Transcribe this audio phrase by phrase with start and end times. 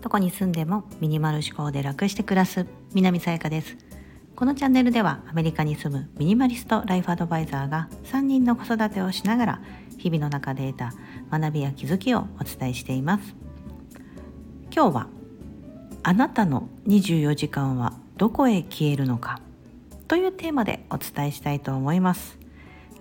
[0.00, 3.76] どこに住んでもミニマル思考で楽して暮らす南さやかです。
[4.34, 9.62] このチャンネルではアメリカに住むミニマリストライフアドバイザーが3人の子育てをしながら
[9.98, 10.92] 日々の中で得た
[11.30, 13.34] 学びや気づきをお伝えしています。
[14.74, 15.06] 今日は
[16.02, 19.40] あなたの24時間はどこへ消えるのか
[20.08, 22.41] というテーマでお伝えしたいと思います。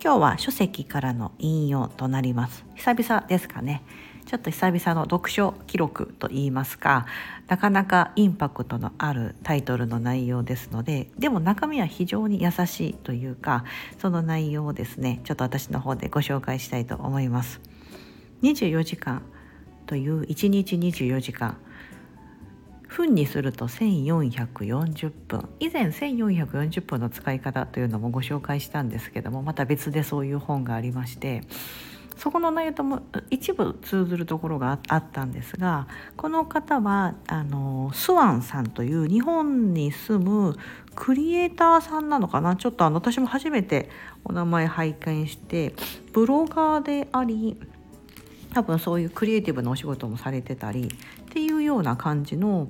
[0.03, 2.65] 今日は書籍からの引用となります。
[2.73, 3.83] 久々ですかね。
[4.25, 7.05] ちょっと久々の読書記録といいますか。
[7.47, 13.63] なかなかインパクトのあるタイトルの内容ですのででも中身は非常に優しいというか
[13.99, 17.61] その内容をですねちょっと私の方でご紹介したいと思います。
[18.41, 19.21] 24時間
[19.85, 21.57] という1日24時間。
[22.93, 25.49] 分にすると1440分。
[25.59, 31.43] 以前1440分の使い方というのもご紹介したんですけどもまた別でそういう本がありまして
[32.17, 40.57] そこの内容とも一部通ずるところがあったんですがこの方はあのスワンさんという日本に住む
[40.93, 42.57] クリエイターさんなのかな？
[42.57, 43.89] ちょっとあの私も初めて
[44.25, 45.73] お名前拝見して
[46.11, 47.57] ブロガーであり
[48.53, 50.89] 多分そういうクリエイティブなお仕事もされてたり
[51.31, 52.69] っていうような感じの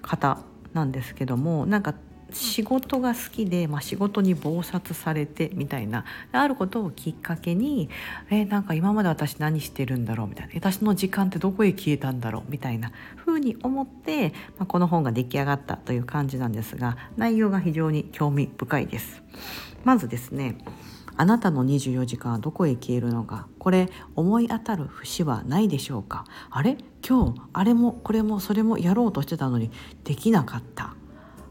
[0.00, 0.38] 方
[0.74, 1.94] なんですけどもなんか
[2.32, 7.90] 仕事が好きで、まあ、仕事に忙殺されてみたいなあることをきっかけに
[8.30, 19.22] え、なんか今まで私何してるんだろうみたいな私の時間ってどこへ消えたんだろうみたいな風に思って、まあ、この本が出来上がったという感じなんですが内容が非常に興味深いです。
[19.84, 20.58] まずですね
[21.16, 23.46] あなたの24時間はどこへ消えるのか。
[23.58, 26.24] これ思い当たる節はないでしょうか。
[26.50, 26.76] あれ？
[27.06, 27.40] 今日？
[27.52, 27.92] あれも？
[27.92, 28.40] これも？
[28.40, 29.70] それもやろうとしてたのに。
[30.04, 30.94] できなかった。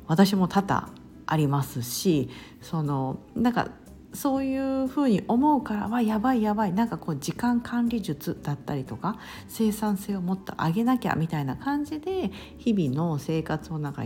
[0.07, 0.89] 私も多々
[1.25, 2.29] ありますし
[2.61, 3.69] そのなんか
[4.13, 6.73] そういうふうに思うからはやばいやばい。
[6.73, 9.17] なんかこう時間管理術だったりとか
[9.47, 14.03] 生産性をもっと上げなきゃみたいな感じで日々の生活の中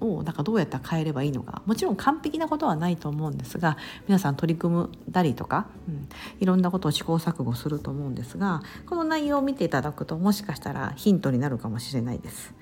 [0.00, 1.62] をなんかどうやったら変えればいいのか。
[1.66, 3.76] もちろん完璧なことはないと思うんですが
[4.08, 6.08] 皆さん取り組んだりとか、うん、
[6.40, 12.54] いろんなことを試行錯誤すると思うんですがこの内容を見ていただくともしかしたらヒントになるかもしれないです。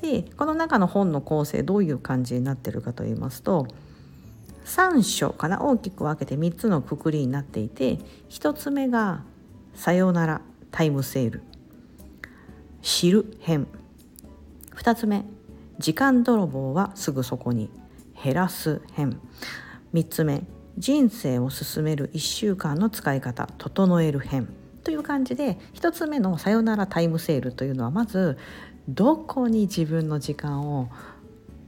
[0.00, 3.68] でこの中の本の構成どういう感じになってるかと言いますと
[4.64, 5.62] 3章かな？
[5.62, 7.98] 大きく分けて3つのくくりになっていて
[8.30, 9.22] 1つ目が
[9.74, 11.42] 「さようならタイムセール」
[12.82, 13.66] 「知る編」
[14.74, 15.24] 2つ目
[15.78, 17.70] 「時間泥棒はすぐそこに」
[18.22, 19.18] 「減らす編」
[19.92, 20.44] 3つ目
[20.78, 24.48] 「人生を進める1週間の使い方整える編」
[24.84, 28.36] という感じで1つ目の「さよならタイムセール」というのはまず
[28.88, 30.88] どこに自分の時間を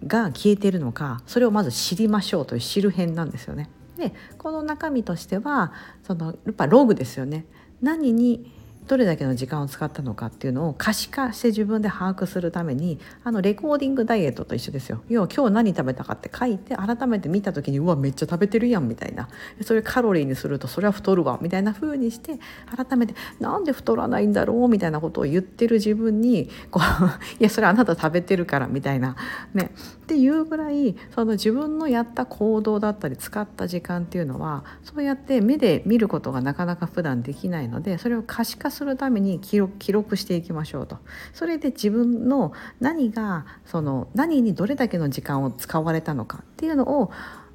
[0.06, 3.70] が消えているのかそれをまず知りましょうという知る編なんですよね。
[3.96, 7.46] でこの中身としてはそのやっぱログですよね。
[7.80, 8.52] 何に
[8.86, 15.02] どれだけの時間を使ったのかっていうのを可視化して自分で把握するためにあのレコーディングダイエットと一緒ですよ。
[15.08, 19.28] 要は今日何食べたかって書いて改めて見た時にうわめっちゃ食べてるやんみたいな。
[19.62, 22.38] それカロリーにするとそれは太るわみたいな風にして
[22.74, 26.82] 改めてなんで太らないんだろうみたいなことを言ってる自分にこう
[27.40, 29.16] いやそれあなた食べてるからみたいな。
[29.54, 29.72] ね。
[29.74, 40.98] っていうぐらいその自分のやった行動だったり使った時間っていうのはそうやって目で見ることがなかなか普段できないのでそれを可視化するするために記録記録していきましょうと
[41.32, 47.10] それで自分の何がその何にどれだけの時間を使われたのかっていうのを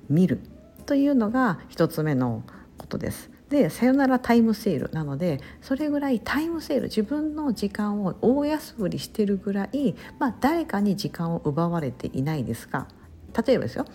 [0.09, 0.41] 見る
[0.85, 2.43] というのが一つ目の
[2.77, 3.29] ことです。
[3.49, 12.87] でさよならタイムセールなのでそれぐらいタイムセール自分の時間を大安売りしてるぐらい、まあ、誰かに時間を奪われていないですか
[13.45, 13.85] 例えばですよ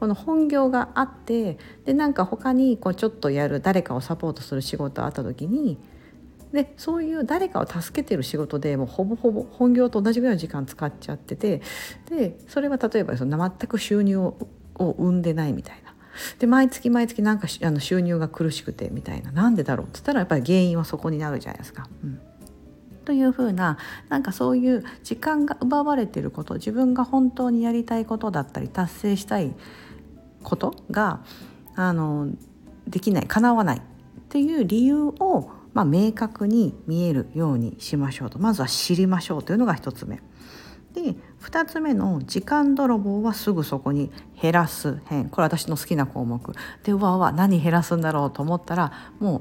[0.00, 5.78] この本業があってでなんか他にこうちょっとやる誰かをサポートする仕事あった時に
[6.52, 11.62] でそういう誰かを助けてる仕事でもうほぼほぼ本業と同じぐらいの時間使っちゃってて
[12.10, 14.36] でそれは例えばその全く収入を
[14.78, 15.94] 生んでないみたいな。
[16.38, 19.86] で毎月毎月なんかあの収入が苦しくてみたいななんでだろう？
[19.86, 21.88] っつったらやっぱり原因はそこになるじゃないですか。
[22.04, 22.20] うん
[23.04, 23.78] というふうな
[24.10, 29.56] なんかそういう時間が奪われてること自分が本当にやりたいことだったり達成したい
[30.44, 31.24] ことが
[31.74, 32.28] あの
[32.86, 33.80] できない叶わないっ
[34.28, 38.38] ていう理由をまあ、明確に見えるようにしましょうと。
[38.38, 40.22] まずは知りましょうというのが1つ目。
[40.94, 44.10] で2つ目の「時間泥棒はすぐそこに
[44.40, 46.52] 減らす編」これ私の好きな項目。
[46.82, 49.40] でうわうわ何減らすんだろうと思ったらもう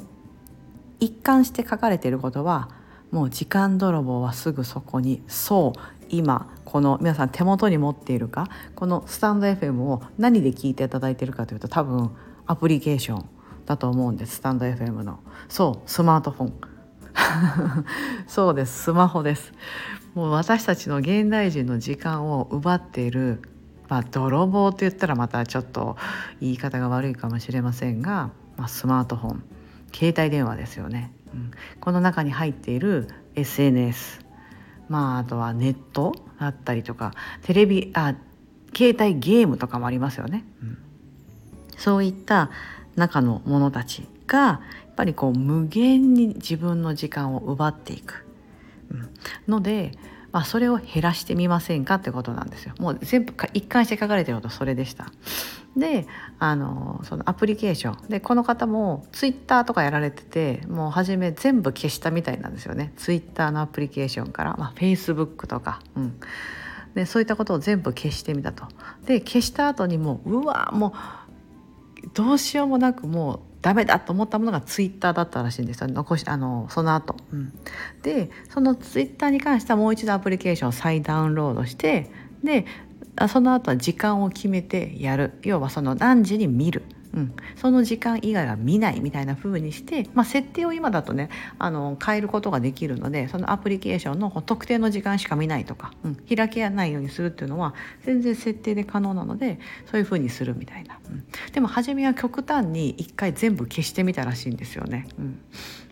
[1.02, 2.70] 一貫して書かれていることは
[3.12, 5.80] もう時間泥棒はすぐそこにそう。
[6.14, 8.48] 今この皆さん手元に持っているか？
[8.76, 12.12] このスタンド FM を何で聞いていただいているかというと多分
[12.46, 13.26] アプリケーション
[13.66, 15.20] だと思うんですスタンド FM の。
[15.50, 16.54] そうスマートフォン。
[18.28, 19.54] そうですスマホです。
[20.14, 23.42] もう私たちの現代人の時間を奪っている
[23.90, 25.98] まあ泥棒と言ったらまたちょっと
[26.40, 29.44] 言い方が悪いかもしれませんが、まあ、スマートフォン。
[29.94, 34.22] 携帯電話ですよね、うん、この中に入っている SNS
[34.90, 38.16] まああとはネットだったりとかテレビあ
[38.76, 40.78] 携帯ゲームとかもありますよね、うん、
[41.78, 42.50] そういった
[42.96, 44.60] 中の者たちがや
[44.92, 48.26] っぱりこう無限に自分の時間を奪っていく、
[48.92, 49.10] うん、
[49.48, 49.92] ので、
[50.32, 52.74] まあ、それを減らしてみませんかってことなんですよ。
[52.80, 55.12] もう全部一貫して書かれてることそれでした。
[55.76, 56.06] で
[56.40, 58.10] あのそのアプリケーション。
[58.10, 62.94] でこの方もツイッターとかやられててもう初め全部消したみたいなんですよね。
[62.98, 66.20] ツイッターのアプリケーションから、まあ、フェイスブックとか、うん、
[66.96, 68.66] でそういったことを全部消してみたと。
[69.06, 70.92] で消した後にもううわもう
[72.14, 75.88] どうしようもなくもうダメだと思ったものがツイッターだったらしいんですよ。
[75.88, 77.54] 残しあのその後、うん、
[78.02, 82.12] でそのツイッターに関してはもう一度アプリケーションを再ダウンロードして
[82.44, 82.66] で
[83.30, 85.34] その後は時間を決めてやる。
[85.44, 91.30] 要はその何時に見るうん、その時間以外は見ないみたいな風にして、まあ、設定を今だとね
[91.60, 97.74] あの変えることができるのでそのアプリケーションの特定の時間しか見ないとか、うん、開けないようにするっていうのは
[98.04, 99.60] 全然設定で可能なので
[99.90, 105.08] そういう風にするみたいな、うん、でも初めは極端に一回全部消してみたらしいんですよね。
[105.20, 105.40] うん。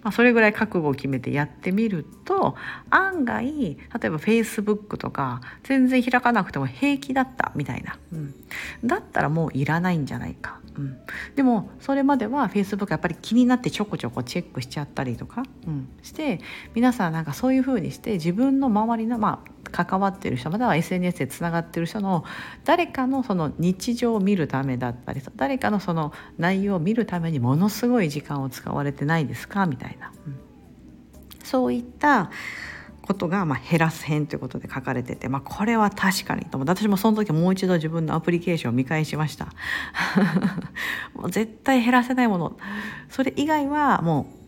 [0.01, 2.55] まあ、それぐらい覚悟を決めてやってみると
[2.89, 8.35] 案外例えばフェイスブックとか全然開かなくても平気だったみたいな、うん、
[8.85, 10.59] だったらもういらないんじゃないか。
[10.77, 10.97] うん、
[11.35, 16.39] でもそれまでは Facebook やっぱり気になってちょこちょこチェックしちゃったりとか、うん、して
[16.75, 22.23] 皆さんなんかそういうふうにして自分の周りの、まあ、関わってる人または SNS でつながってる人の
[22.65, 29.65] 誰かのその日常を見るためだったり誰かのその内容を見るためにものすごい時間を使われてないですか？
[29.65, 30.39] みたいな、うん、
[31.43, 32.31] そういった
[33.09, 39.47] ことがま減らす編ということで書かれてて、まあ、これは確かにと思って私もその時もう一度自分のアプリケーションを見返しました。
[41.15, 42.57] もう絶対減らせないもの。
[43.09, 44.38] それ以外はもう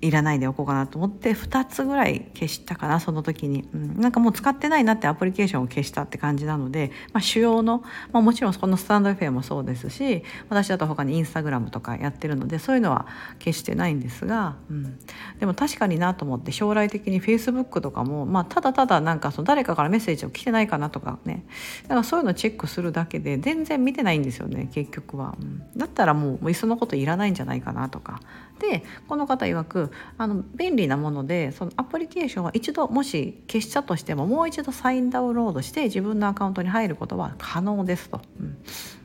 [0.00, 13.06] いらないでおこうかなと思って2つぐらい消したかなその時に、うん、なんかもう使ってないなってアプリケーションを消したって感じなので、まあ、主要の、まあ、もちろんこのスタンド FM もそうですし私だと他にインスタグラムとかやってるのでそういうのは
[13.40, 14.98] 消してないんですが、うん、
[15.40, 21.44] でも確かになと思って将来的に Facebook とかも、まあ、ただただなんかその誰かからメッセージを来てないかなとかね。
[21.82, 28.20] だからそういうのをチェックするだけで全然見てないんですよね結局は、うん、だったらもういっそのこといらないんじゃないかなとか。
[28.58, 38.20] でこの方曰くあの便利なものでそのアプリケーションは一度もし消したとしてももう一度サインダウンロードして自分のアカウントに入ることは可能ですと。
[38.40, 38.56] うん、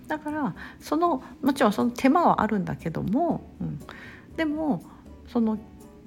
[0.08, 3.80] だからそのもちろんその手間はあるんだけども、うん、
[4.36, 4.84] でも
[5.28, 5.58] その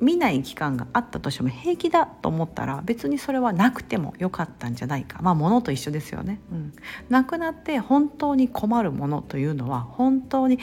[0.00, 5.20] 見ない期間があったとしても平気だと思ったら別にそれはなくてもよかったんじゃないか。
[5.22, 6.72] まあ物と一緒ですよね、うん、
[7.08, 10.58] なくなって本当に困るものというのは本当に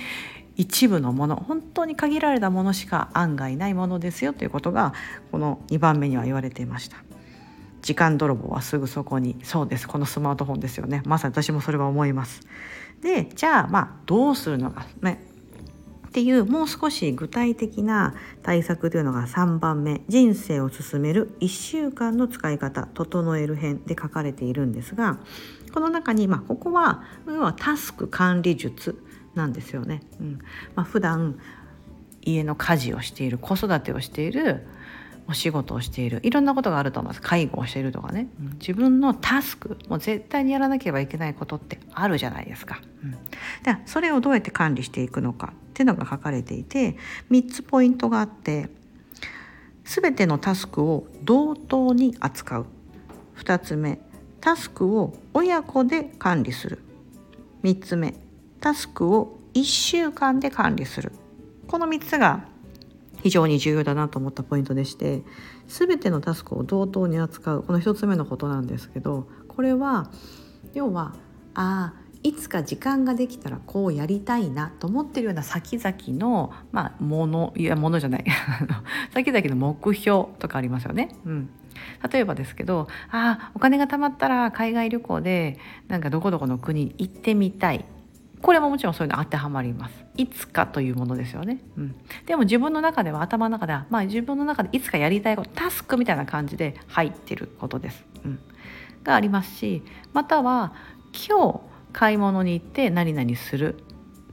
[0.55, 4.93] 一部のもの本当に限られたものしか案外ないものですよということが
[5.31, 6.97] この2番目には言われていました。
[7.81, 9.87] 時間泥棒はすぐそこにそうです。
[9.87, 11.01] このスマートフォンですよね。
[11.05, 12.41] まさに私もそれは思います。
[13.01, 14.85] でじゃあまあどうするのか。
[15.01, 15.25] ね。
[16.07, 18.13] っていうもう少し具体的な
[18.43, 20.01] 対策というのが3番目。
[20.07, 22.87] 人生を進める1週間の使い方。
[22.93, 25.17] 整える編で書かれているんですが
[25.73, 29.03] この中にまあここは要はタスク管理術
[29.35, 30.01] なんですよね。
[30.19, 30.39] うん。
[30.75, 31.39] まあ、普段
[32.21, 34.65] 家の家事をしている子育てをしている
[35.27, 37.21] お仕事をしているいろんなことがあると思います。
[37.21, 42.81] 介護をしているとかね、うん、自分のタスクもう絶対にやらなければいけないことってあるじゃないですか。
[43.03, 43.17] うん、で
[43.85, 46.97] それをどうやって管理していくのかっていうのが書かれていて
[47.31, 48.69] 3つポイントがあって
[49.85, 52.65] 全てのタスクを同等に扱う。
[53.37, 53.99] 2つ目
[54.41, 56.79] タスクを親子で管理する。
[57.63, 58.13] 3つ目
[58.63, 61.11] タスクを1週間で管理する。
[61.67, 62.45] この3つが
[63.21, 65.21] 非常に重要だなと思ったポイントでして
[65.67, 67.63] 全てのタスクを同等に扱う。
[67.63, 70.09] この1つ目のことなんですけどこれは
[70.73, 71.13] 要は
[71.55, 71.93] あ
[72.23, 78.25] いつか時間ができたらこうやりたいなと思ってるような先々の、まあ、ものいやものじゃない。
[79.13, 81.09] 先々の目標とかありますよね。
[81.25, 81.49] うん、
[82.09, 87.83] 例えばですけどああお金が貯まったら海外旅行でなんかどこどこの国に行ってみたい。
[88.43, 90.03] これももちろんそういうの当てはまります。
[90.15, 91.95] いつかというものですよね、うん、
[92.27, 98.39] でも自分の中では頭の中ではまあ自分の中でいつかやりたいことタスクみたいな感じで入ってることです、うん、
[99.03, 99.81] がありますし
[100.13, 100.73] または
[101.27, 101.61] 今日
[101.93, 103.77] 買い物に行って何々する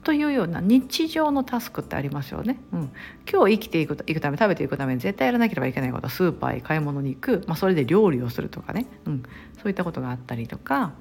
[0.03, 2.59] というような日常のタスクってありますよね。
[2.73, 2.91] うん、
[3.31, 9.23] 今日生きていくいくため食べていくために絶対やらなければいけないことスーパーへ買い物に行く、まあ、それで料理をするとかね、うん、
[9.57, 10.95] そういったことがあったりとか、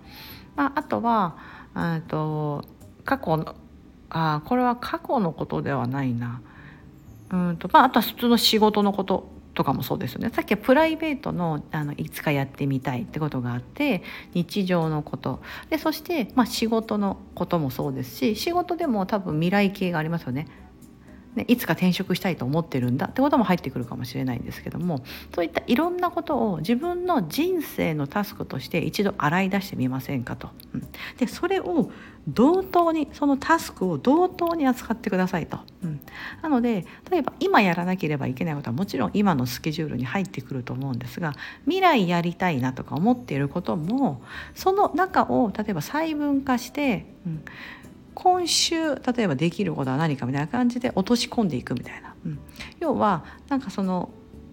[0.58, 1.38] まあ、あとは
[1.74, 2.66] あと
[3.10, 3.56] 過去の
[4.12, 6.42] あこれは過去のことではないな。
[7.32, 10.30] うんと、まあ、あとは普通の仕事のこととかもそうですよね。
[10.30, 14.04] さっきはプライベートのあのいつかやってみたいってことがあって
[14.36, 15.42] 日常のこと。
[15.72, 20.48] でそして、まあ、仕事のこともそうですし仕事でも多分未来系がありますよね。
[21.39, 25.03] ね、いつか転職したいと思ってるんだってことも入ってくるかもしれないんですけども
[25.34, 30.50] そういったいろんなことを自分の人生のタスクとして一度洗い出してみませんかと。
[30.74, 31.91] うん、でそれを
[32.27, 35.60] 同等にそのタスクを同等に扱ってくださいと。
[35.81, 36.01] うん、
[36.41, 44.22] なので例えば今やらなければいけないことはもちろん今のスケジュールに入ってくると思うんですが未来やりたいなとか思っていることも
[44.55, 47.43] その中を例えば細分化して、うん、
[48.22, 52.40] 今週例えばできることは何かみたいな感じで落とし込んでいくみたいな、うん、
[52.82, 54.10] 要はなんかその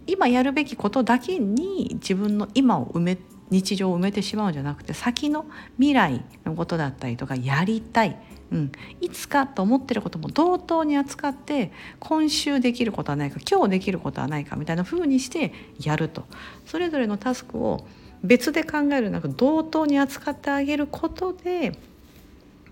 [0.07, 3.19] 今やるべきことだけに自分の今を埋め
[3.51, 5.47] 日常を埋めてしまうんじゃなくて先の
[5.79, 8.17] 未来のことだったりとかやりたい、
[8.53, 16.25] うん、いつかと思ってることも同等に扱って今週できることはないか今日できることはないかみたいな風にしてやると。
[16.67, 17.85] それぞれのタスクを
[18.23, 21.77] 別で考えるなく同等に扱ってあげることで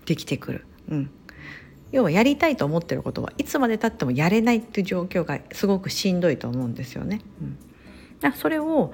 [0.05, 0.65] できてくる。
[0.89, 1.09] うん、
[1.91, 7.21] 要はやりたいと思ってることはいつまでたってもやれないっていう状況がすごくしんどいと思うんですよね。
[8.21, 8.93] うん、それを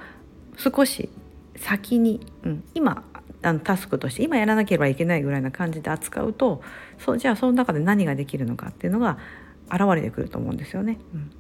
[0.57, 1.09] 少し
[1.55, 3.03] 先に、うん、今
[3.43, 6.61] あのタスクとして今やらなければいけないぐらいな感じで扱うと
[6.99, 9.17] そうじゃあその中で何ができるのかっていうのが
[9.71, 10.99] 現れてくると思うんですよね。
[11.13, 11.31] うん、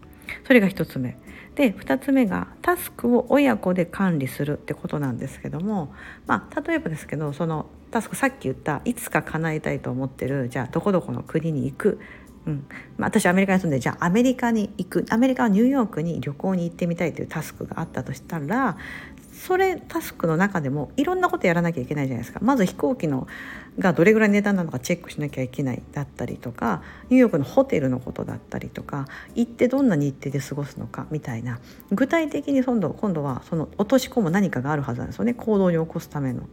[0.45, 1.17] それが1つ目。
[1.55, 5.93] で2つ目がタスクを親子で管理するってことなんですけども、
[6.25, 11.99] まあ、例えばですけどそのタスクさっき言ったいつか叶えたいと思ってるじゃあどこどこの国に行く、
[12.47, 12.65] うん。
[12.97, 15.05] まあ、私アメリカに住んでじゃあアメリカに行く。
[15.09, 18.77] アメリカはニューヨークに旅行に行ってみたいというタスクがあったとしたら
[19.41, 22.39] それタスクの中でもいろんなことやらなきゃいけないじゃないですか。
[22.43, 23.27] まず飛行機の
[23.79, 31.59] がどれぐらい値段なのかチェックしなきゃいけないだったりとかニューヨークのホテルのことだったりとか行ってどんな日程で過ごすのかみたいな。
[31.91, 35.33] 具体的に今度今度はその落とし込む何かがあるはずなんですよね。
[35.33, 36.43] 行動に起こすための。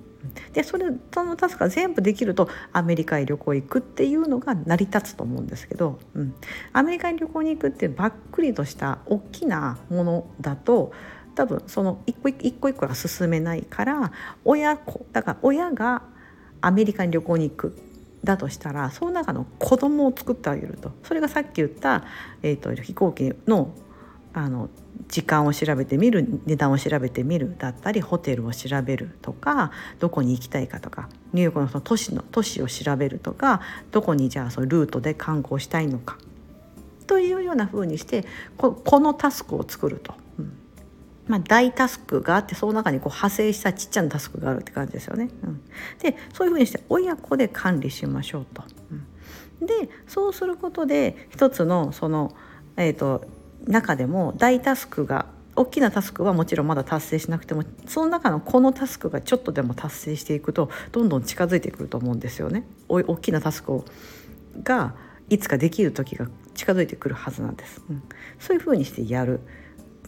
[0.53, 6.35] でそれそのタスクが全部できるとアメリカへ旅行行くっていうのが成り立つと思うんですけど、うん、
[6.73, 10.93] アメリカに旅行に行くってばっくりとした大きなものだと
[11.39, 14.11] 多分その一個一個一個が進めないから
[14.45, 16.03] 親子だから親が
[16.61, 17.79] アメリカに旅行に行く
[18.25, 22.03] だとしたらその中の子供を作ってあげるとそれがさっき言った、
[22.43, 23.73] えーと、飛行機の
[24.35, 24.69] あの
[25.07, 36.19] 時間を調べてみる値段を調べてみるだったりホテルを調べるとかどこに行きたいかとかニューヨークのその都市の都市を調べるとかどこにじゃあそのルートで観光したいのか
[37.07, 38.25] というようなふうにして
[38.57, 40.13] このタスクを作ると。
[41.29, 45.29] まあ、大タスクがあってその中にこう派生したちっちゃなタスクがあるって感じですよね。
[45.45, 45.61] うん、
[46.01, 48.65] でそういうふうにして親子で管理しましょうと。
[49.61, 52.35] うん、でそうすることで一つのその、
[52.77, 53.27] えーと、
[53.67, 62.65] 中でも大タスクが大きなタスクはもちろんまだ達成しなくてもその中のこのタスクがちょっとでも達成していくとどんどん近づいてくると思うんですよね。
[62.89, 63.85] 大きなタスクを
[64.63, 64.95] が
[65.29, 67.83] いつかできる時が近づいてくるはずなんです。
[67.91, 68.03] うん、
[68.39, 69.41] そういうふうにしてやる。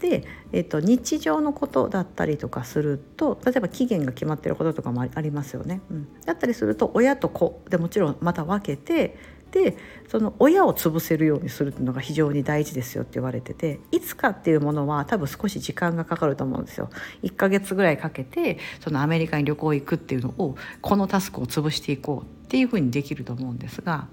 [0.01, 5.81] で、えーと、日常のことだったりとかすると例えば期限が決まってることとかもありますよね。
[5.91, 9.15] うん、だったりすると親と子でもちろんまた分けて
[9.51, 9.77] で
[10.07, 16.89] その親を潰せるようにするっていうのが非常に大事ですよって言われてていつかっていうものは多分少し時間がかかると思うんですよ。
[17.21, 24.07] 1ヶ月ぐらいかけてそのアメリカに旅行行くっていうのをこのタスクを潰していこうっていうふうにできると思うんですが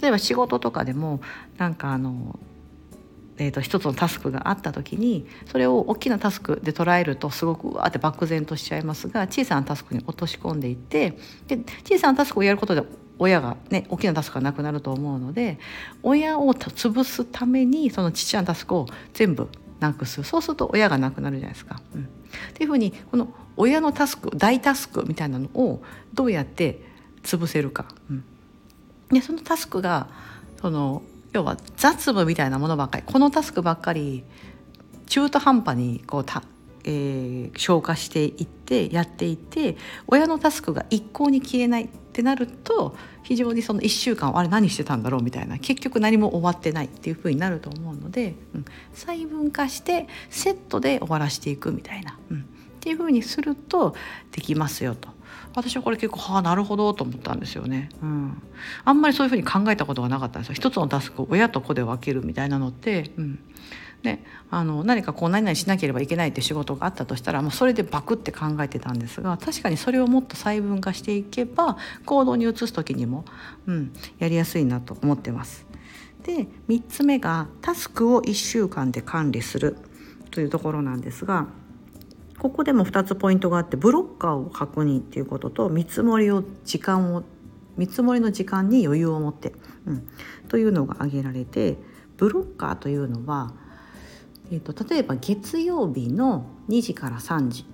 [0.00, 1.20] 例えば仕事とかでも
[1.56, 2.38] なんかあの
[3.40, 11.16] えーと、一つのタスクがあった時にそれを大きなタスクで捉えるとすごくうわって漠然としちゃいますが小さなタスクに落とし込んでいって
[11.48, 12.82] で小さなタスクをやることで
[13.18, 15.58] 親がね大きなタスクがなくなると思うので
[16.02, 19.48] 親を潰すためにそのちっちゃなタスクを全部
[19.80, 21.80] なくすそうすると親がなくなるじゃないですか。
[21.94, 22.06] うん、っ
[22.52, 25.82] ていうふうにこの親のタスク大タスクみたいなのを
[26.12, 26.82] どうやって
[27.22, 27.86] 潰せるか。
[28.10, 28.24] うん、
[29.10, 30.08] でそのタスクが
[30.60, 31.02] その
[31.32, 33.04] 要は雑務みたいなものばっかり。
[33.06, 34.24] このタスクばっかり
[35.06, 36.42] 中途半端にこうた、
[36.84, 45.58] えー、消化していってやっていて親のタスクが一向に消えないってなると非常にその1週間あれ何してたんだろうみたいな。
[45.58, 52.42] 結局何も終わってないっていうふうになると思うので、うん、細分化してセットで終わらしていくみたいな、うん、っ
[52.80, 53.94] ていうふうにすると
[54.32, 55.19] できますよと。
[55.54, 58.42] 私はこれ結構はあなるほどと思ったんですよね、うん、
[58.84, 60.54] あんまりそういうふうに考えたことがなかったんですよ。
[60.54, 63.38] 一つのタスクを親と子で分けるみたいなのって、うん、
[64.02, 71.76] であの何かこう何々しなければいけないって仕事があったとしたらもうそれでバクって考えてたんですが確かにそれをもっと細分化していけば
[72.06, 73.24] 行動に移す時にも、
[73.66, 75.66] うん、やりやすいなと思ってます。
[76.22, 79.76] で3つ目がタスクを1週間で管理する
[80.30, 81.46] というところなんですが
[82.40, 87.22] ここでも2つポイントがあってブロッカーを確認っていうことと見積もりを時間を
[87.76, 89.52] 見積もりの時間に余裕を持って、
[89.86, 90.08] うん、
[90.48, 91.76] というのが挙げられて
[92.16, 93.52] ブロッカーというのは
[94.50, 97.64] えーと、例えば月曜日の2時から3時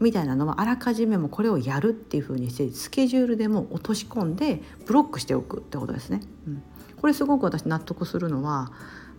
[0.00, 6.20] みたいなのはあらかじめもこれをやるっていうふうにしてスケジュールでも落とし込んでブロックしておくってことですね。
[6.48, 6.62] うん、
[7.00, 8.72] これすごく私納得するのは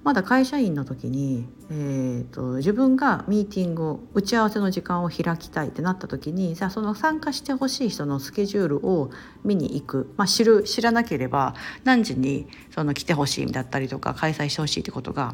[0.06, 9.10] まだ会社員の時に、えーと、自分がミーティングを打ち合わせの時間を開きたいってなった時にじゃその参加してほしい人のスケジュールを
[9.44, 15.34] 見に行く、まあ、知る知らなければ何時にその来てほしいだったりとか開催してほしいってことが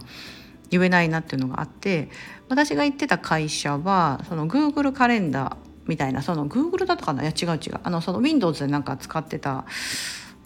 [0.70, 2.10] 言えないなっていうのがあって
[2.48, 7.24] 私が行ってた会社はその Google カレンダーみたいなその Google だったかな？
[7.24, 7.80] いや違う違う。
[7.84, 9.66] あのその Windows でなんか使ってた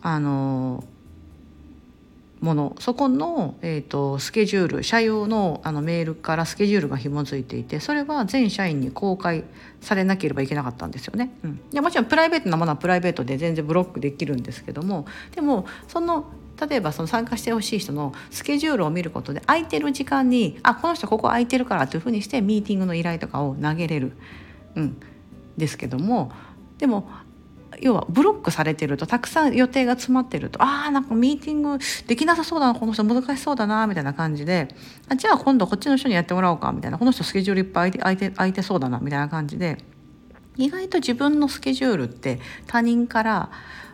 [0.02, 0.84] あの
[2.46, 2.76] もの。
[2.80, 9.44] そこの、えーと、スケジュール社用のあのメールからスケジュールが紐付いていてそれは全社員に公開
[9.82, 11.32] されなければいけなかったんですよね。
[11.44, 16.26] うん、でもちろんプライベートなものはプライベートで全然ブロックできるんですけどもでもその
[16.70, 24.14] 例えばその参加してほしい人のスケジュールを見ることで空いてる時間にあこの人ここ空いてるからというふうにしてミーティングの依頼とかを投げれる、
[24.76, 24.98] うん、
[25.58, 26.32] ですけども
[26.78, 27.10] でも
[27.82, 34.68] 要はブロックされてるとたくさん予定が詰まってるとああんかミーティングできなさそうだなこの人難しそうだなみたいな感じで
[35.10, 39.78] あじゃあ今度こっちの人にやってもらおうかみたいなこの人スケジュールいっぱい空いて空いてそうだなみたいな感じで
[40.58, 43.52] 意外と自分のスケジュールって他人から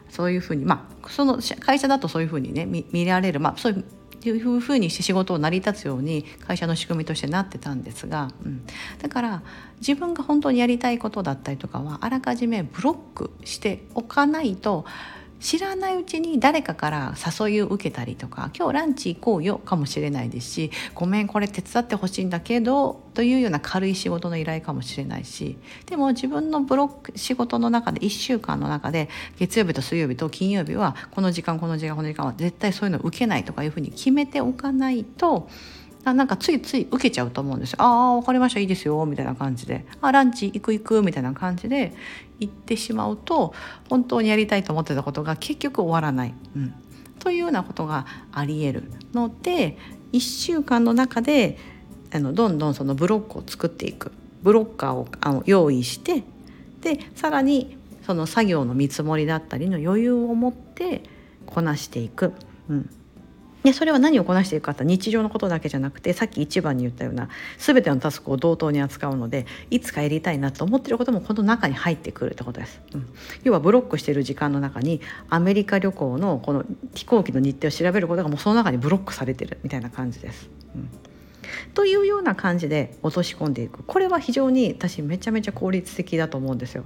[0.09, 3.85] そういうふうにまあその会社だとそういうふうにね見られるまあそういう
[4.60, 8.66] ふうにして仕事を成り立つように会社の仕組みとしてなってたんですが、うん、
[9.01, 9.44] だから
[9.80, 14.86] 自分が本当にやりたいことだったりとかはあらかじめブロックしておかないと
[15.42, 35.50] 知らないうちに誰かから誘いを受けたりとか今日ランチ行こうよかもしれないですしごめんこれ手伝ってほしいんだけどというような軽い仕事の依頼かもしれないしでも自分のブロック仕事の中で1週間の中で月曜日と水曜日と金曜日はこの時間この時間この時間は絶対そういうの受けないとかいうふうに決めておかないと
[36.04, 37.77] あなんかついつい受けちゃうと思うんですよ。
[37.82, 38.60] ああ分かりました。
[38.60, 39.06] いいですよ。
[39.06, 39.86] みたいな感じで。
[40.01, 41.01] あランチ行く行く。
[41.04, 41.94] みたいな感じで
[42.42, 43.54] 行ってしまうと
[43.90, 46.74] 本当にやりたいと思ってたことが結局終わらない、うん、
[47.20, 49.77] というようなことがありえるので
[50.12, 51.58] 1週間の中で
[52.14, 54.12] あのどんどんそのブロックを作っていく。
[54.42, 56.24] ブロッカーをあの用意して
[56.82, 61.04] でさらにその作業の見積もりだったりの余裕を持って
[61.46, 62.34] こなしていく。
[62.70, 62.90] うん。
[63.63, 72.81] でそれは何をこなしていくかって日常のことだけじゃなくてさっき一番に言ったような全てのタスクを同等に扱うのでいつかやりたいなと思ってることもこの中に入ってくるってことです。
[72.93, 73.07] うん、
[73.43, 80.50] 要はブロックしている時間の中にアメリカ旅行のこの飛行機の日程を調べることがもうその中にブロックされてるみたいな感じです。
[80.75, 80.89] うん
[81.74, 86.85] というような感じで落とし込んでいくこれは非常に私めちゃめちゃ効率的だと思うんですよ。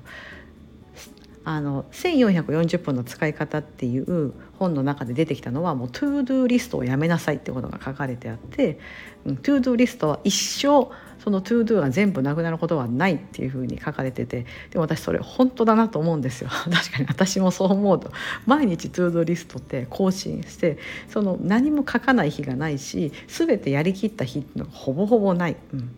[1.46, 8.80] あの1440分の使い方っていう本の中で出てきたのはもう to do リストをやめなさいってことが書かれてあって
[9.24, 16.50] to do リストは一生その to do が全部なくなることはないっていうふうに書かれててでも私それ本当だなと思うんですよ。
[16.72, 18.12] 確かに私もそう思うと。
[18.48, 20.80] 毎日 to do リストって更新して
[21.10, 25.58] その何も書かない日がないし全てやりきった日っていうのがほぼほぼない。
[25.74, 25.92] うん。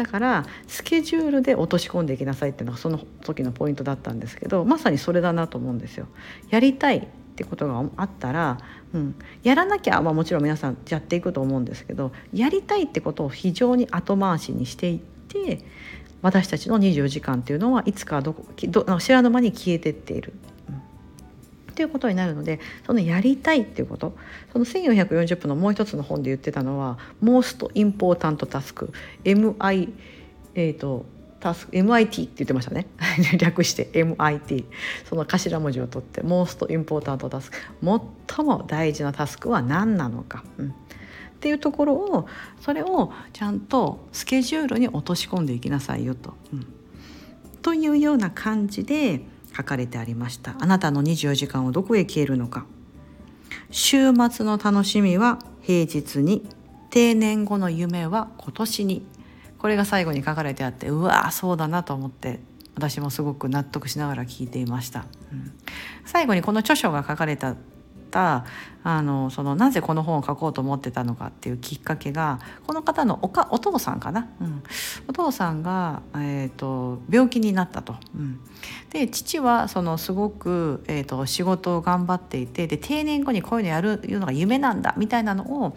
[0.00, 6.06] だからスケジュールで落とし込んでいきなさいっていうのがその時のポイントだったんですけどまさにそれだなと思うんですよ。
[6.48, 8.56] やりたいってことがあったら、
[8.94, 15.58] うん、やらなきゃ、まあ、もちろん皆さんやっていくと思うんですけどやりたいってことを非常に後回しにしていって
[16.22, 20.32] 私たちの24時間っていうのはいつかどこど知らぬ間に消えてっている
[21.80, 24.14] っていうことになるのでそのやりたいっていうこと
[24.52, 28.92] その1440分のもう一つの本で言ってたのは「Most Important Task」
[29.24, 29.88] MI
[30.54, 31.06] えっ、ー、と
[31.40, 32.86] タスク MIT って言ってましたね。
[33.40, 34.66] 略して MIT
[35.08, 37.50] その頭文字を取って Most Important Task
[38.28, 40.72] 最も大事なタスクは何なのか、うん、っ
[41.40, 42.28] ていうところを
[42.60, 46.34] それをちゃんとスケジュールに落とし込んでいきなさいよと。
[46.52, 46.66] うん、
[47.62, 49.22] というような感じで
[49.56, 50.56] 書かれてありました。
[50.58, 52.66] あなたの24時間をどこへ消えるのか。
[53.70, 56.48] 週末の楽しみは平日に
[56.90, 59.06] 定年後の夢は今年に。
[59.58, 62.40] これが最後に書かれてあってうわそうだなと思って
[62.76, 65.04] 私もすごく納得しながら聞いていました。
[65.30, 65.52] うん、
[66.06, 67.56] 最後にこの著書が書かれた
[68.10, 68.44] った
[68.82, 74.62] あのそのなぜこの本を書こうと思ってたのかっていうきっかけがこの方のおかお父さんかな、うん、
[75.08, 77.94] お父さんが、えーと、病気になったと。
[78.14, 78.40] うん、
[78.90, 85.76] で父はそのすごく、えーと、仕事を頑張っていてで定年後にこういうのやるいうのが夢なんだみたいなのを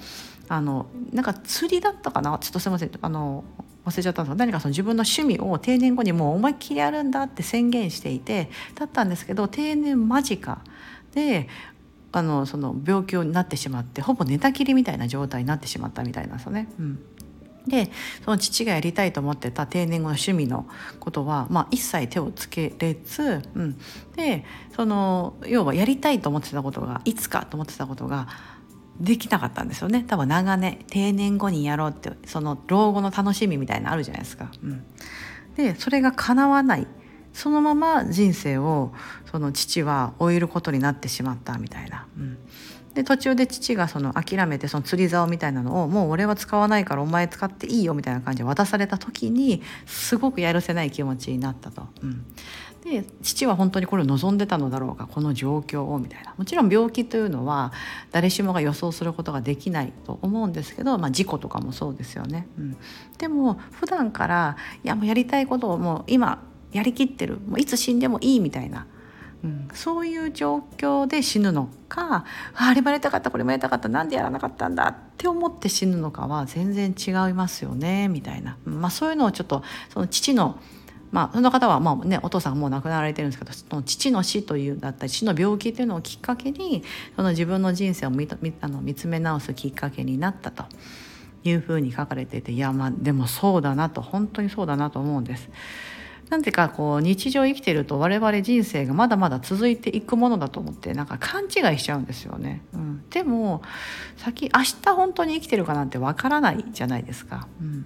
[0.49, 2.37] あのなんか釣りだったかな？
[2.39, 2.91] ちょっとすいません。
[3.01, 3.43] あの
[3.85, 10.63] 忘れちゃったんですが何かその自分の趣味を定年後にもう思いっきりやるんだって宣言していてだったんですけど定年間近
[11.13, 11.49] で
[12.13, 16.69] あのその病気になってしまってほぼ寝たきりみたいな状態になってしまったみたいなんですよね。
[16.79, 16.99] うん
[17.67, 17.89] で
[18.25, 20.67] その父がやりたいと思ってた定年後の趣味の
[20.99, 23.77] ことは、まあ、一切手をつけれず、うん、
[24.17, 24.43] で
[24.75, 28.27] その要はやりたいと思ってたことがいつかと思ってたことが
[28.99, 34.51] できなかったんですよね多分長年定年後にやろうってその老後の楽しみみたいなのあるじゃないですか。
[34.61, 34.83] うん、
[35.55, 36.87] でそれが叶わない
[37.33, 38.93] そのまま人生を
[39.31, 42.05] その父は終えることになってしまったみたいな。
[42.17, 42.37] うん
[42.93, 51.87] で途中で父がその諦めてその釣り竿みたいなのをもう俺は使わないからお前使っていいよみたいな感じで渡された時にすごくやるせない気持ちになったと。
[52.03, 52.23] うん、
[52.83, 57.73] で父は本当にこれを望んでたのだろうかこの状況をみたいなもちろん病気というのは
[58.11, 62.47] 誰しもが予想することができないと思うんですけど、まあ、事故とかもそうですよね。
[62.59, 62.77] うん、
[63.17, 66.43] でも普段からいやもうやりたいことをもう今
[66.73, 67.39] やりきってる。
[67.47, 68.87] もういつ死んでもいいみたいな、
[69.43, 80.59] うん、そういう状況で死ぬのかあれもやりたかったこれもやりたかったなんでやらなかったんだって思って死ぬのかは全然違いますよねみたいな、まあ、そういうのをちょっとその父の
[81.11, 86.83] まあ、その方はまあ、ね、お父さんもう亡くなられてるんですけどその父の死というだったり父の病気というのをきっかけに
[87.15, 88.27] その自分の人生を見
[88.61, 90.65] あの見つめ直すきっかけになったと。
[91.45, 95.49] いうふうに書かれていていやまあでもそうだなと本当にそうだなと思うんです。
[96.29, 102.63] なんていうかこう日常生きてると我々人生がまだまだ続いていくものだと思ってなんか勘違いしちゃうんですよね。
[102.73, 103.61] うん、でも
[104.17, 107.47] 先明日本当に生きてるかなんてわからないじゃないですか。
[107.61, 107.85] うん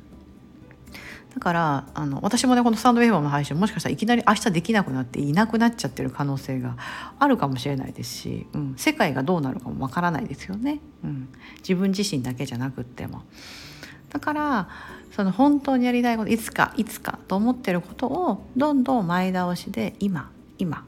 [1.37, 6.77] だからあの私もねこのスタンドウェーバーの配信もしかしたらいきなり明日できなくなっていなくなっちゃってる可能性が
[7.19, 13.21] あるかもしれないですし、うん、世界がどうなるかもわからないですよね、うん、自分自身だけじゃなくっても。
[14.09, 14.69] だから
[15.11, 20.85] その本当にやりたいこといつかいつかと思ってることをどんどん前倒しで今今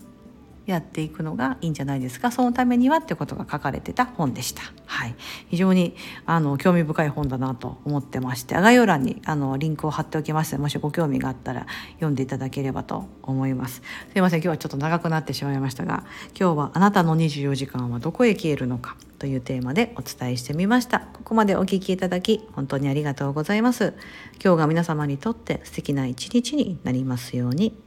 [0.72, 4.62] やっていくのがいいんじゃないですかそのためにはってことが書かれてた本でした。
[4.86, 5.16] はい、
[5.50, 13.82] 非常にあの興味深い本だなと思ってまして概要欄にあのリンクを貼っておきますもしご興味があったら読んでいただければと思います。
[14.12, 16.04] すいません今日はちょっと長くなってしまいましたが
[16.40, 21.00] 今日はあなたの24時間はどこへ消えるのかというテーマでお伝えしてみました。
[21.00, 23.94] ここまでお聴きいただき本当にありがとうございます。
[24.44, 27.78] 今日が皆様にとって素敵な一日になりますように。